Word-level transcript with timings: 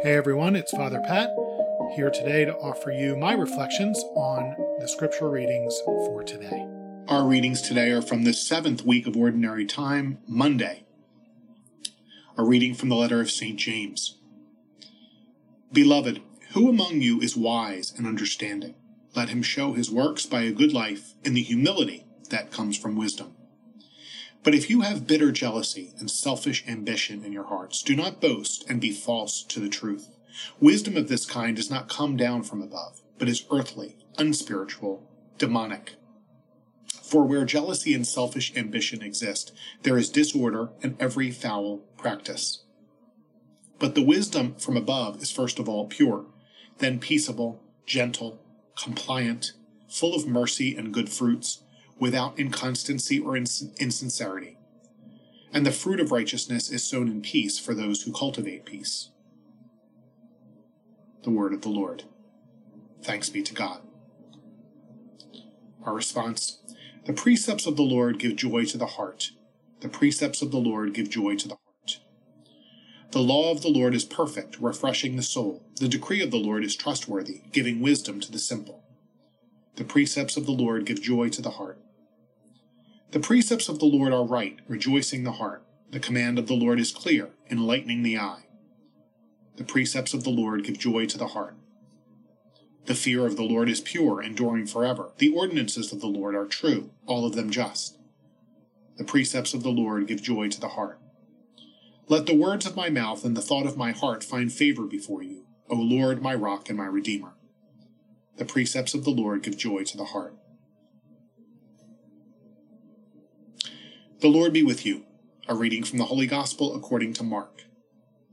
Hey 0.00 0.14
everyone, 0.14 0.54
it's 0.54 0.70
Father 0.70 1.00
Pat 1.00 1.30
here 1.96 2.08
today 2.08 2.44
to 2.44 2.54
offer 2.58 2.92
you 2.92 3.16
my 3.16 3.32
reflections 3.32 3.98
on 4.14 4.54
the 4.78 4.86
scripture 4.86 5.28
readings 5.28 5.76
for 5.84 6.22
today. 6.22 6.68
Our 7.08 7.26
readings 7.26 7.60
today 7.60 7.90
are 7.90 8.00
from 8.00 8.22
the 8.22 8.32
seventh 8.32 8.84
week 8.84 9.08
of 9.08 9.16
Ordinary 9.16 9.66
Time, 9.66 10.18
Monday. 10.28 10.84
A 12.36 12.44
reading 12.44 12.74
from 12.74 12.90
the 12.90 12.94
letter 12.94 13.20
of 13.20 13.28
St. 13.28 13.58
James. 13.58 14.18
Beloved, 15.72 16.22
who 16.52 16.68
among 16.68 17.00
you 17.00 17.20
is 17.20 17.36
wise 17.36 17.92
and 17.96 18.06
understanding? 18.06 18.76
Let 19.16 19.30
him 19.30 19.42
show 19.42 19.72
his 19.72 19.90
works 19.90 20.26
by 20.26 20.42
a 20.42 20.52
good 20.52 20.72
life 20.72 21.14
in 21.24 21.34
the 21.34 21.42
humility 21.42 22.06
that 22.30 22.52
comes 22.52 22.78
from 22.78 22.94
wisdom. 22.94 23.34
But 24.42 24.54
if 24.54 24.70
you 24.70 24.82
have 24.82 25.06
bitter 25.06 25.32
jealousy 25.32 25.92
and 25.98 26.10
selfish 26.10 26.64
ambition 26.66 27.24
in 27.24 27.32
your 27.32 27.44
hearts, 27.44 27.82
do 27.82 27.96
not 27.96 28.20
boast 28.20 28.64
and 28.68 28.80
be 28.80 28.92
false 28.92 29.42
to 29.44 29.60
the 29.60 29.68
truth. 29.68 30.08
Wisdom 30.60 30.96
of 30.96 31.08
this 31.08 31.26
kind 31.26 31.56
does 31.56 31.70
not 31.70 31.88
come 31.88 32.16
down 32.16 32.42
from 32.42 32.62
above, 32.62 33.00
but 33.18 33.28
is 33.28 33.44
earthly, 33.50 33.96
unspiritual, 34.16 35.02
demonic. 35.38 35.94
For 37.02 37.24
where 37.24 37.44
jealousy 37.44 37.94
and 37.94 38.06
selfish 38.06 38.54
ambition 38.54 39.02
exist, 39.02 39.52
there 39.82 39.98
is 39.98 40.10
disorder 40.10 40.70
and 40.82 40.96
every 41.00 41.30
foul 41.30 41.78
practice. 41.96 42.62
But 43.78 43.94
the 43.94 44.04
wisdom 44.04 44.54
from 44.56 44.76
above 44.76 45.22
is 45.22 45.30
first 45.30 45.58
of 45.58 45.68
all 45.68 45.86
pure, 45.86 46.26
then 46.78 46.98
peaceable, 46.98 47.62
gentle, 47.86 48.40
compliant, 48.80 49.52
full 49.88 50.14
of 50.14 50.26
mercy 50.26 50.76
and 50.76 50.92
good 50.92 51.08
fruits 51.08 51.62
without 51.98 52.38
inconstancy 52.38 53.18
or 53.18 53.36
ins- 53.36 53.70
insincerity. 53.78 54.56
And 55.52 55.66
the 55.66 55.72
fruit 55.72 56.00
of 56.00 56.12
righteousness 56.12 56.70
is 56.70 56.84
sown 56.84 57.08
in 57.08 57.22
peace 57.22 57.58
for 57.58 57.74
those 57.74 58.02
who 58.02 58.12
cultivate 58.12 58.66
peace. 58.66 59.10
The 61.24 61.30
word 61.30 61.52
of 61.52 61.62
the 61.62 61.68
Lord. 61.70 62.04
Thanks 63.02 63.28
be 63.28 63.42
to 63.42 63.54
God. 63.54 63.80
Our 65.84 65.94
response 65.94 66.58
The 67.06 67.12
precepts 67.14 67.66
of 67.66 67.76
the 67.76 67.82
Lord 67.82 68.18
give 68.18 68.36
joy 68.36 68.64
to 68.66 68.78
the 68.78 68.86
heart. 68.86 69.30
The 69.80 69.88
precepts 69.88 70.42
of 70.42 70.50
the 70.50 70.58
Lord 70.58 70.94
give 70.94 71.08
joy 71.08 71.36
to 71.36 71.48
the 71.48 71.54
heart. 71.54 72.00
The 73.12 73.20
law 73.20 73.50
of 73.52 73.62
the 73.62 73.70
Lord 73.70 73.94
is 73.94 74.04
perfect, 74.04 74.60
refreshing 74.60 75.16
the 75.16 75.22
soul. 75.22 75.64
The 75.80 75.88
decree 75.88 76.22
of 76.22 76.30
the 76.30 76.38
Lord 76.38 76.64
is 76.64 76.76
trustworthy, 76.76 77.42
giving 77.52 77.80
wisdom 77.80 78.20
to 78.20 78.30
the 78.30 78.38
simple. 78.38 78.84
The 79.76 79.84
precepts 79.84 80.36
of 80.36 80.46
the 80.46 80.52
Lord 80.52 80.84
give 80.84 81.00
joy 81.00 81.30
to 81.30 81.42
the 81.42 81.52
heart. 81.52 81.80
The 83.10 83.20
precepts 83.20 83.70
of 83.70 83.78
the 83.78 83.86
Lord 83.86 84.12
are 84.12 84.24
right, 84.24 84.58
rejoicing 84.68 85.24
the 85.24 85.32
heart. 85.32 85.64
The 85.90 85.98
command 85.98 86.38
of 86.38 86.46
the 86.46 86.54
Lord 86.54 86.78
is 86.78 86.92
clear, 86.92 87.30
enlightening 87.50 88.02
the 88.02 88.18
eye. 88.18 88.44
The 89.56 89.64
precepts 89.64 90.12
of 90.12 90.24
the 90.24 90.30
Lord 90.30 90.62
give 90.62 90.78
joy 90.78 91.06
to 91.06 91.16
the 91.16 91.28
heart. 91.28 91.56
The 92.84 92.94
fear 92.94 93.24
of 93.24 93.36
the 93.36 93.44
Lord 93.44 93.70
is 93.70 93.80
pure, 93.80 94.22
enduring 94.22 94.66
forever. 94.66 95.12
The 95.16 95.32
ordinances 95.34 95.90
of 95.90 96.00
the 96.00 96.06
Lord 96.06 96.34
are 96.34 96.44
true, 96.44 96.90
all 97.06 97.24
of 97.24 97.34
them 97.34 97.48
just. 97.48 97.96
The 98.98 99.04
precepts 99.04 99.54
of 99.54 99.62
the 99.62 99.70
Lord 99.70 100.06
give 100.06 100.22
joy 100.22 100.48
to 100.50 100.60
the 100.60 100.68
heart. 100.68 101.00
Let 102.08 102.26
the 102.26 102.34
words 102.34 102.66
of 102.66 102.76
my 102.76 102.90
mouth 102.90 103.24
and 103.24 103.34
the 103.34 103.42
thought 103.42 103.66
of 103.66 103.76
my 103.76 103.92
heart 103.92 104.22
find 104.22 104.52
favor 104.52 104.84
before 104.84 105.22
you, 105.22 105.46
O 105.70 105.76
Lord, 105.76 106.20
my 106.20 106.34
rock 106.34 106.68
and 106.68 106.76
my 106.76 106.86
redeemer. 106.86 107.32
The 108.36 108.44
precepts 108.44 108.92
of 108.92 109.04
the 109.04 109.10
Lord 109.10 109.42
give 109.42 109.56
joy 109.56 109.84
to 109.84 109.96
the 109.96 110.06
heart. 110.06 110.34
The 114.20 114.28
Lord 114.28 114.52
be 114.52 114.64
with 114.64 114.84
you. 114.84 115.04
A 115.46 115.54
reading 115.54 115.84
from 115.84 115.98
the 115.98 116.06
Holy 116.06 116.26
Gospel 116.26 116.74
according 116.74 117.12
to 117.14 117.22
Mark. 117.22 117.62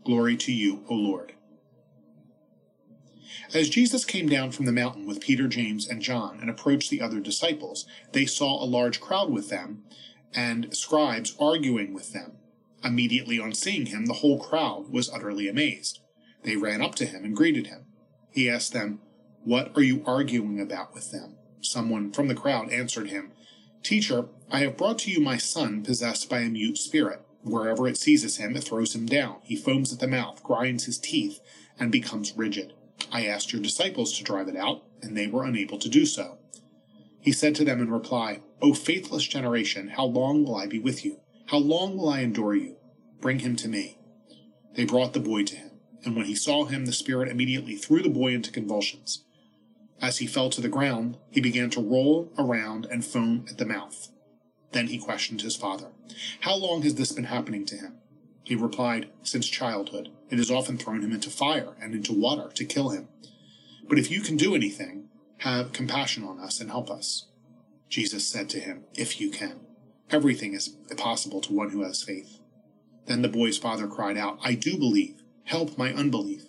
Glory 0.03 0.35
to 0.37 0.51
you, 0.51 0.83
O 0.89 0.95
Lord. 0.95 1.33
As 3.53 3.69
Jesus 3.69 4.03
came 4.03 4.27
down 4.27 4.49
from 4.49 4.65
the 4.65 4.71
mountain 4.71 5.05
with 5.05 5.21
Peter, 5.21 5.47
James, 5.47 5.87
and 5.87 6.01
John 6.01 6.39
and 6.41 6.49
approached 6.49 6.89
the 6.89 7.01
other 7.01 7.19
disciples, 7.19 7.85
they 8.13 8.25
saw 8.25 8.63
a 8.63 8.65
large 8.65 8.99
crowd 8.99 9.29
with 9.29 9.49
them 9.49 9.83
and 10.33 10.75
scribes 10.75 11.35
arguing 11.39 11.93
with 11.93 12.13
them. 12.13 12.37
Immediately 12.83 13.39
on 13.39 13.53
seeing 13.53 13.85
him, 13.85 14.07
the 14.07 14.13
whole 14.13 14.39
crowd 14.39 14.89
was 14.89 15.11
utterly 15.11 15.47
amazed. 15.47 15.99
They 16.41 16.55
ran 16.57 16.81
up 16.81 16.95
to 16.95 17.05
him 17.05 17.23
and 17.23 17.35
greeted 17.35 17.67
him. 17.67 17.85
He 18.31 18.49
asked 18.49 18.73
them, 18.73 19.01
What 19.43 19.71
are 19.77 19.83
you 19.83 20.01
arguing 20.07 20.59
about 20.59 20.95
with 20.95 21.11
them? 21.11 21.35
Someone 21.61 22.11
from 22.11 22.27
the 22.27 22.33
crowd 22.33 22.71
answered 22.71 23.11
him, 23.11 23.33
Teacher, 23.85 24.29
I 24.49 24.61
have 24.61 24.77
brought 24.77 24.97
to 24.99 25.11
you 25.11 25.19
my 25.19 25.37
son 25.37 25.83
possessed 25.83 26.27
by 26.27 26.39
a 26.39 26.49
mute 26.49 26.79
spirit. 26.79 27.21
Wherever 27.43 27.87
it 27.87 27.97
seizes 27.97 28.37
him, 28.37 28.55
it 28.55 28.63
throws 28.63 28.95
him 28.95 29.05
down. 29.05 29.35
He 29.43 29.55
foams 29.55 29.93
at 29.93 29.99
the 29.99 30.07
mouth, 30.07 30.41
grinds 30.41 30.85
his 30.85 30.97
teeth, 30.97 31.39
and 31.79 31.91
becomes 31.91 32.35
rigid. 32.35 32.73
I 33.11 33.27
asked 33.27 33.53
your 33.53 33.61
disciples 33.61 34.17
to 34.17 34.23
drive 34.23 34.47
it 34.47 34.55
out, 34.55 34.81
and 35.03 35.15
they 35.15 35.27
were 35.27 35.45
unable 35.45 35.77
to 35.77 35.87
do 35.87 36.07
so. 36.07 36.39
He 37.19 37.31
said 37.31 37.53
to 37.55 37.63
them 37.63 37.79
in 37.79 37.91
reply, 37.91 38.41
O 38.59 38.73
faithless 38.73 39.27
generation, 39.27 39.89
how 39.89 40.05
long 40.05 40.43
will 40.43 40.55
I 40.55 40.65
be 40.65 40.79
with 40.79 41.05
you? 41.05 41.19
How 41.49 41.59
long 41.59 41.95
will 41.95 42.09
I 42.09 42.21
endure 42.21 42.55
you? 42.55 42.77
Bring 43.21 43.41
him 43.41 43.55
to 43.57 43.67
me. 43.67 43.99
They 44.73 44.85
brought 44.85 45.13
the 45.13 45.19
boy 45.19 45.43
to 45.43 45.55
him, 45.55 45.69
and 46.03 46.15
when 46.15 46.25
he 46.25 46.33
saw 46.33 46.65
him, 46.65 46.87
the 46.87 46.91
spirit 46.91 47.29
immediately 47.29 47.75
threw 47.75 48.01
the 48.01 48.09
boy 48.09 48.33
into 48.33 48.51
convulsions. 48.51 49.25
As 50.01 50.17
he 50.17 50.27
fell 50.27 50.49
to 50.51 50.61
the 50.61 50.69
ground, 50.69 51.17
he 51.29 51.41
began 51.41 51.69
to 51.71 51.81
roll 51.81 52.31
around 52.37 52.85
and 52.85 53.05
foam 53.05 53.45
at 53.49 53.57
the 53.57 53.65
mouth. 53.65 54.09
Then 54.71 54.87
he 54.87 54.97
questioned 54.97 55.41
his 55.41 55.55
father. 55.55 55.87
How 56.41 56.55
long 56.55 56.81
has 56.81 56.95
this 56.95 57.11
been 57.11 57.25
happening 57.25 57.65
to 57.67 57.77
him? 57.77 57.97
He 58.43 58.55
replied, 58.55 59.09
Since 59.23 59.47
childhood. 59.47 60.09
It 60.29 60.37
has 60.37 60.51
often 60.51 60.77
thrown 60.77 61.01
him 61.01 61.11
into 61.11 61.29
fire 61.29 61.75
and 61.81 61.93
into 61.93 62.13
water 62.13 62.49
to 62.53 62.65
kill 62.65 62.89
him. 62.89 63.07
But 63.87 63.99
if 63.99 64.11
you 64.11 64.21
can 64.21 64.37
do 64.37 64.55
anything, 64.55 65.09
have 65.39 65.73
compassion 65.73 66.23
on 66.23 66.39
us 66.39 66.59
and 66.59 66.69
help 66.69 66.89
us. 66.89 67.27
Jesus 67.89 68.27
said 68.27 68.49
to 68.49 68.59
him, 68.59 68.83
If 68.95 69.21
you 69.21 69.29
can. 69.29 69.61
Everything 70.11 70.53
is 70.53 70.69
possible 70.97 71.41
to 71.41 71.53
one 71.53 71.69
who 71.69 71.83
has 71.83 72.03
faith. 72.03 72.39
Then 73.05 73.21
the 73.21 73.29
boy's 73.29 73.57
father 73.57 73.87
cried 73.87 74.17
out, 74.17 74.39
I 74.43 74.53
do 74.53 74.77
believe. 74.77 75.21
Help 75.45 75.77
my 75.77 75.93
unbelief. 75.93 76.43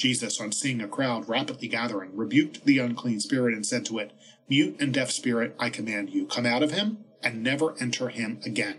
Jesus, 0.00 0.40
on 0.40 0.50
seeing 0.50 0.80
a 0.80 0.88
crowd 0.88 1.28
rapidly 1.28 1.68
gathering, 1.68 2.16
rebuked 2.16 2.64
the 2.64 2.78
unclean 2.78 3.20
spirit 3.20 3.54
and 3.54 3.66
said 3.66 3.84
to 3.84 3.98
it, 3.98 4.12
Mute 4.48 4.74
and 4.80 4.94
deaf 4.94 5.10
spirit, 5.10 5.54
I 5.58 5.68
command 5.68 6.08
you, 6.08 6.26
come 6.26 6.46
out 6.46 6.62
of 6.62 6.72
him 6.72 7.04
and 7.22 7.42
never 7.42 7.78
enter 7.78 8.08
him 8.08 8.40
again. 8.46 8.78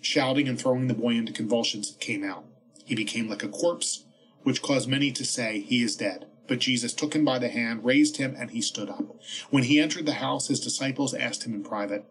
Shouting 0.00 0.46
and 0.46 0.56
throwing 0.56 0.86
the 0.86 0.94
boy 0.94 1.14
into 1.14 1.32
convulsions, 1.32 1.90
it 1.90 1.98
came 1.98 2.22
out. 2.22 2.44
He 2.84 2.94
became 2.94 3.28
like 3.28 3.42
a 3.42 3.48
corpse, 3.48 4.04
which 4.44 4.62
caused 4.62 4.88
many 4.88 5.10
to 5.10 5.24
say, 5.24 5.58
He 5.58 5.82
is 5.82 5.96
dead. 5.96 6.26
But 6.46 6.60
Jesus 6.60 6.94
took 6.94 7.16
him 7.16 7.24
by 7.24 7.40
the 7.40 7.48
hand, 7.48 7.84
raised 7.84 8.18
him, 8.18 8.36
and 8.38 8.52
he 8.52 8.60
stood 8.60 8.88
up. 8.88 9.16
When 9.50 9.64
he 9.64 9.80
entered 9.80 10.06
the 10.06 10.14
house, 10.14 10.46
his 10.46 10.60
disciples 10.60 11.14
asked 11.14 11.44
him 11.44 11.52
in 11.52 11.64
private, 11.64 12.04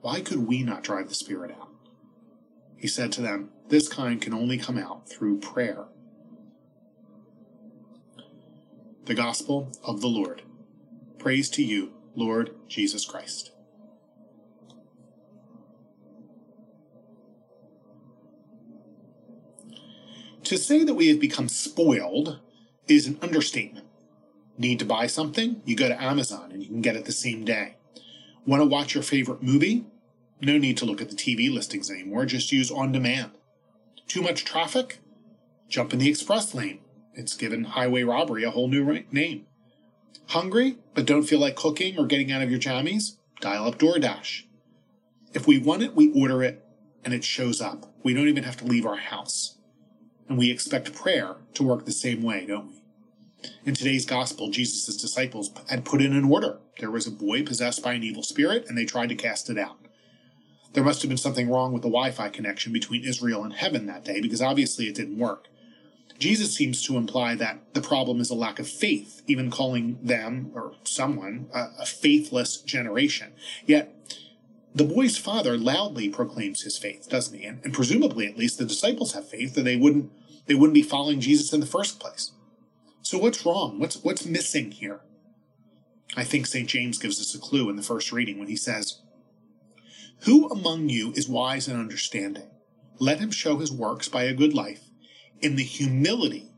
Why 0.00 0.20
could 0.20 0.48
we 0.48 0.64
not 0.64 0.82
drive 0.82 1.08
the 1.08 1.14
spirit 1.14 1.52
out? 1.52 1.68
He 2.76 2.88
said 2.88 3.12
to 3.12 3.20
them, 3.20 3.50
This 3.68 3.88
kind 3.88 4.20
can 4.20 4.34
only 4.34 4.58
come 4.58 4.78
out 4.78 5.08
through 5.08 5.38
prayer 5.38 5.84
the 9.10 9.16
Gospel 9.16 9.72
of 9.82 10.00
the 10.00 10.06
Lord. 10.06 10.42
Praise 11.18 11.50
to 11.50 11.64
you, 11.64 11.94
Lord 12.14 12.54
Jesus 12.68 13.04
Christ. 13.04 13.50
To 20.44 20.56
say 20.56 20.84
that 20.84 20.94
we 20.94 21.08
have 21.08 21.18
become 21.18 21.48
spoiled 21.48 22.38
is 22.86 23.08
an 23.08 23.18
understatement. 23.20 23.88
Need 24.56 24.78
to 24.78 24.84
buy 24.84 25.08
something? 25.08 25.60
You 25.64 25.74
go 25.74 25.88
to 25.88 26.00
Amazon 26.00 26.52
and 26.52 26.62
you 26.62 26.68
can 26.68 26.80
get 26.80 26.94
it 26.94 27.04
the 27.04 27.10
same 27.10 27.44
day. 27.44 27.78
Want 28.46 28.62
to 28.62 28.66
watch 28.66 28.94
your 28.94 29.02
favorite 29.02 29.42
movie? 29.42 29.86
No 30.40 30.56
need 30.56 30.76
to 30.76 30.84
look 30.84 31.02
at 31.02 31.10
the 31.10 31.16
TV 31.16 31.52
listings 31.52 31.90
anymore, 31.90 32.26
just 32.26 32.52
use 32.52 32.70
on 32.70 32.92
demand. 32.92 33.32
Too 34.06 34.22
much 34.22 34.44
traffic? 34.44 35.00
Jump 35.68 35.92
in 35.92 35.98
the 35.98 36.08
express 36.08 36.54
lane 36.54 36.78
it's 37.14 37.36
given 37.36 37.64
highway 37.64 38.02
robbery 38.02 38.44
a 38.44 38.50
whole 38.50 38.68
new 38.68 39.04
name. 39.10 39.46
Hungry, 40.28 40.78
but 40.94 41.06
don't 41.06 41.24
feel 41.24 41.40
like 41.40 41.56
cooking 41.56 41.98
or 41.98 42.06
getting 42.06 42.30
out 42.30 42.42
of 42.42 42.50
your 42.50 42.60
jammies? 42.60 43.16
Dial 43.40 43.66
up 43.66 43.78
DoorDash. 43.78 44.44
If 45.32 45.46
we 45.46 45.58
want 45.58 45.82
it, 45.82 45.94
we 45.94 46.12
order 46.12 46.42
it, 46.42 46.64
and 47.04 47.14
it 47.14 47.24
shows 47.24 47.60
up. 47.60 47.92
We 48.02 48.14
don't 48.14 48.28
even 48.28 48.44
have 48.44 48.56
to 48.58 48.64
leave 48.64 48.86
our 48.86 48.96
house. 48.96 49.58
And 50.28 50.38
we 50.38 50.50
expect 50.50 50.94
prayer 50.94 51.36
to 51.54 51.62
work 51.62 51.84
the 51.84 51.92
same 51.92 52.22
way, 52.22 52.46
don't 52.46 52.68
we? 52.68 52.82
In 53.64 53.74
today's 53.74 54.06
gospel, 54.06 54.50
Jesus' 54.50 54.96
disciples 54.96 55.50
had 55.68 55.84
put 55.84 56.02
in 56.02 56.12
an 56.12 56.30
order. 56.30 56.58
There 56.78 56.90
was 56.90 57.06
a 57.06 57.10
boy 57.10 57.42
possessed 57.42 57.82
by 57.82 57.94
an 57.94 58.02
evil 58.02 58.22
spirit, 58.22 58.66
and 58.68 58.76
they 58.76 58.84
tried 58.84 59.08
to 59.08 59.14
cast 59.14 59.50
it 59.50 59.58
out. 59.58 59.78
There 60.72 60.84
must 60.84 61.02
have 61.02 61.08
been 61.08 61.18
something 61.18 61.50
wrong 61.50 61.72
with 61.72 61.82
the 61.82 61.88
Wi 61.88 62.10
Fi 62.12 62.28
connection 62.28 62.72
between 62.72 63.04
Israel 63.04 63.42
and 63.42 63.52
heaven 63.52 63.86
that 63.86 64.04
day, 64.04 64.20
because 64.20 64.42
obviously 64.42 64.86
it 64.86 64.94
didn't 64.94 65.18
work. 65.18 65.48
Jesus 66.20 66.54
seems 66.54 66.84
to 66.84 66.98
imply 66.98 67.34
that 67.36 67.74
the 67.74 67.80
problem 67.80 68.20
is 68.20 68.28
a 68.28 68.34
lack 68.34 68.58
of 68.58 68.68
faith, 68.68 69.22
even 69.26 69.50
calling 69.50 69.98
them 70.02 70.52
or 70.54 70.74
someone 70.84 71.48
a, 71.54 71.68
a 71.80 71.86
faithless 71.86 72.58
generation. 72.58 73.32
Yet, 73.64 73.96
the 74.74 74.84
boy's 74.84 75.16
father 75.16 75.56
loudly 75.56 76.10
proclaims 76.10 76.62
his 76.62 76.78
faith, 76.78 77.08
doesn't 77.08 77.36
he? 77.36 77.44
And, 77.44 77.60
and, 77.64 77.72
presumably, 77.72 78.26
at 78.26 78.36
least, 78.36 78.58
the 78.58 78.66
disciples 78.66 79.14
have 79.14 79.28
faith 79.28 79.54
that 79.54 79.62
they 79.62 79.76
wouldn't 79.76 80.12
They 80.46 80.54
wouldn't 80.54 80.74
be 80.74 80.82
following 80.82 81.20
Jesus 81.20 81.52
in 81.52 81.60
the 81.60 81.66
first 81.66 81.98
place. 81.98 82.32
So 83.02 83.18
what's 83.18 83.44
wrong? 83.46 83.78
What's 83.78 84.02
what's 84.04 84.26
missing 84.26 84.72
here? 84.72 85.00
I 86.16 86.24
think 86.24 86.46
St. 86.46 86.68
James 86.68 86.98
gives 86.98 87.20
us 87.20 87.34
a 87.34 87.38
clue 87.38 87.70
in 87.70 87.76
the 87.76 87.82
first 87.82 88.12
reading 88.12 88.38
when 88.38 88.48
he 88.48 88.56
says, 88.56 89.00
Who 90.24 90.48
among 90.50 90.88
you 90.88 91.12
is 91.12 91.28
wise 91.28 91.66
and 91.68 91.78
understanding? 91.78 92.50
Let 92.98 93.20
him 93.20 93.30
show 93.30 93.58
his 93.58 93.72
works 93.72 94.08
by 94.08 94.24
a 94.24 94.34
good 94.34 94.52
life 94.52 94.89
in 95.40 95.56
the 95.56 95.64
humility 95.64 96.50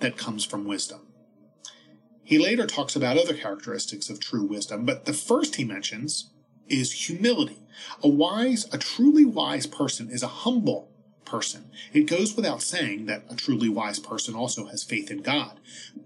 that 0.00 0.16
comes 0.16 0.44
from 0.44 0.64
wisdom. 0.64 1.00
He 2.22 2.38
later 2.38 2.66
talks 2.66 2.94
about 2.94 3.18
other 3.18 3.34
characteristics 3.34 4.08
of 4.08 4.20
true 4.20 4.44
wisdom, 4.44 4.84
but 4.84 5.04
the 5.04 5.12
first 5.12 5.56
he 5.56 5.64
mentions 5.64 6.30
is 6.68 7.08
humility. 7.08 7.58
A 8.02 8.08
wise, 8.08 8.72
a 8.72 8.78
truly 8.78 9.24
wise 9.24 9.66
person 9.66 10.08
is 10.10 10.22
a 10.22 10.28
humble 10.28 10.90
person. 11.24 11.70
It 11.92 12.06
goes 12.06 12.36
without 12.36 12.62
saying 12.62 13.06
that 13.06 13.24
a 13.28 13.36
truly 13.36 13.68
wise 13.68 13.98
person 13.98 14.34
also 14.34 14.66
has 14.66 14.84
faith 14.84 15.10
in 15.10 15.22
God, 15.22 15.58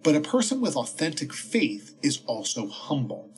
but 0.02 0.14
a 0.14 0.20
person 0.20 0.60
with 0.60 0.76
authentic 0.76 1.32
faith 1.32 1.94
is 2.02 2.22
also 2.26 2.68
humble. 2.68 3.30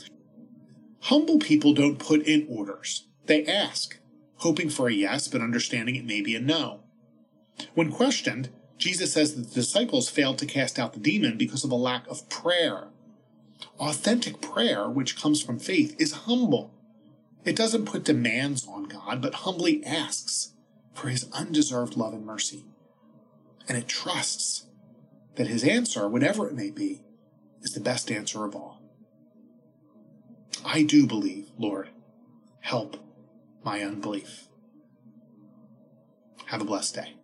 Humble 1.03 1.39
people 1.39 1.73
don't 1.73 1.99
put 1.99 2.23
in 2.23 2.47
orders. 2.49 3.07
They 3.27 3.45
ask, 3.47 3.99
hoping 4.37 4.71
for 4.71 4.89
a 4.89 4.93
yes, 4.93 5.29
but 5.29 5.41
understanding 5.41 5.97
it 5.97 6.05
may 6.05 6.21
be 6.21 6.35
a 6.35 6.41
no. 6.41 6.81
When 7.75 7.93
questioned, 7.93 8.51
Jesus 8.79 9.13
says 9.13 9.35
that 9.35 9.49
the 9.49 9.55
disciples 9.55 10.09
failed 10.09 10.39
to 10.39 10.47
cast 10.47 10.79
out 10.79 10.93
the 10.93 11.01
demon 11.01 11.39
because 11.39 11.65
of 11.65 11.71
a 11.71 11.77
lack 11.77 12.07
of 12.09 12.29
prayer. 12.29 12.89
Authentic 13.79 14.41
prayer, 14.41 14.89
which 14.89 15.21
comes 15.21 15.43
from 15.43 15.59
faith, 15.59 15.97
is 15.99 16.13
humble. 16.13 16.73
It 17.45 17.57
doesn't 17.57 17.87
put 17.87 18.05
demands 18.05 18.67
on 18.67 18.85
God, 18.85 19.23
but 19.23 19.35
humbly 19.35 19.85
asks 19.85 20.53
for 20.95 21.09
his 21.09 21.31
undeserved 21.33 21.97
love 21.97 22.13
and 22.13 22.27
mercy. 22.27 22.65
And 23.69 23.77
it 23.79 23.89
trusts 23.89 24.67
that 25.37 25.47
his 25.47 25.65
answer, 25.65 26.09
whatever 26.09 26.49
it 26.49 26.55
may 26.55 26.71
be, 26.71 27.03
is 27.63 27.73
the 27.73 27.81
best 27.81 28.11
answer 28.11 28.45
of 28.45 28.55
all. 28.55 28.81
I 30.65 30.83
do 30.83 31.07
believe, 31.07 31.51
Lord. 31.59 31.91
Help 32.61 32.97
my 33.65 33.83
unbelief. 33.83 34.49
Have 36.47 36.61
a 36.61 36.65
blessed 36.65 36.95
day. 36.95 37.15